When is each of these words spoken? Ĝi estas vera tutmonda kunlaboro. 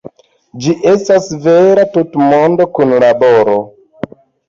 Ĝi 0.63 0.73
estas 0.91 1.27
vera 1.45 1.85
tutmonda 1.99 2.71
kunlaboro. 2.79 3.59